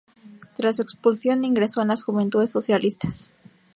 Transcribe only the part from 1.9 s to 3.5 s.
Juventudes Socialistas.